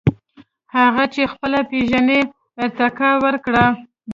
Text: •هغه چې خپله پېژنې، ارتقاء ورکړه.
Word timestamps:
•هغه 0.75 1.03
چې 1.13 1.21
خپله 1.33 1.59
پېژنې، 1.69 2.19
ارتقاء 2.63 3.15
ورکړه. 3.25 3.65